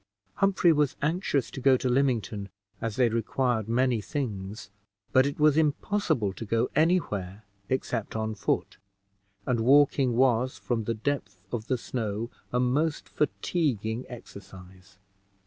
Humphrey 0.37 0.73
was 0.73 0.95
anxious 1.03 1.51
to 1.51 1.61
go 1.61 1.77
to 1.77 1.87
Lymington, 1.87 2.49
as 2.81 2.95
they 2.95 3.07
required 3.07 3.69
many 3.69 4.01
things 4.01 4.71
but 5.11 5.27
it 5.27 5.39
was 5.39 5.57
impossible 5.57 6.33
to 6.33 6.43
go 6.43 6.71
any 6.75 6.97
where 6.97 7.43
except 7.69 8.15
on 8.15 8.33
foot, 8.33 8.77
and 9.45 9.59
walking 9.59 10.13
was, 10.17 10.57
from 10.57 10.85
the 10.85 10.95
depth 10.95 11.43
of 11.51 11.67
the 11.67 11.77
snow, 11.77 12.31
a 12.51 12.59
most 12.59 13.07
fatiguing 13.07 14.07
exercise. 14.09 14.97